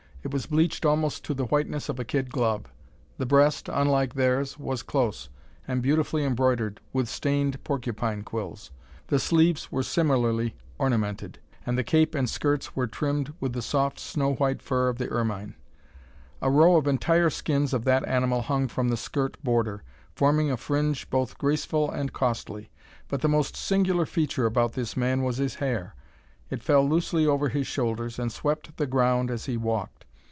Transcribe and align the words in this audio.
It 0.23 0.29
was 0.31 0.45
bleached 0.45 0.85
almost 0.85 1.25
to 1.25 1.33
the 1.33 1.45
whiteness 1.47 1.89
of 1.89 1.99
a 1.99 2.05
kid 2.05 2.29
glove. 2.31 2.71
The 3.17 3.25
breast, 3.25 3.67
unlike 3.73 4.13
theirs, 4.13 4.55
was 4.59 4.83
close, 4.83 5.29
and 5.67 5.81
beautifully 5.81 6.23
embroidered 6.23 6.79
with 6.93 7.09
stained 7.09 7.63
porcupine 7.63 8.21
quills. 8.21 8.69
The 9.07 9.17
sleeves 9.17 9.71
were 9.71 9.81
similarly 9.81 10.53
ornamented; 10.77 11.39
and 11.65 11.75
the 11.75 11.83
cape 11.83 12.13
and 12.13 12.29
skirts 12.29 12.75
were 12.75 12.85
trimmed 12.85 13.33
with 13.39 13.53
the 13.53 13.63
soft, 13.63 13.99
snow 13.99 14.33
white 14.35 14.61
fur 14.61 14.89
of 14.89 14.99
the 14.99 15.09
ermine. 15.09 15.55
A 16.39 16.51
row 16.51 16.75
of 16.75 16.85
entire 16.85 17.31
skins 17.31 17.73
of 17.73 17.83
that 17.85 18.07
animal 18.07 18.43
hung 18.43 18.67
from 18.67 18.89
the 18.89 18.97
skirt 18.97 19.41
border, 19.43 19.81
forming 20.13 20.51
a 20.51 20.55
fringe 20.55 21.09
both 21.09 21.39
graceful 21.39 21.89
and 21.89 22.13
costly. 22.13 22.69
But 23.07 23.21
the 23.21 23.27
most 23.27 23.55
singular 23.55 24.05
feature 24.05 24.45
about 24.45 24.73
this 24.73 24.95
man 24.95 25.23
was 25.23 25.37
his 25.37 25.55
hair. 25.55 25.95
It 26.51 26.61
fell 26.61 26.87
loosely 26.87 27.25
over 27.25 27.49
his 27.49 27.65
shoulders, 27.65 28.19
and 28.19 28.31
swept 28.31 28.77
the 28.77 28.85
ground 28.85 29.31
as 29.31 29.45
he 29.45 29.57
walked! 29.57 29.97